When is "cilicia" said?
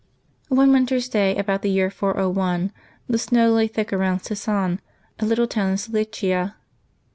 5.77-6.55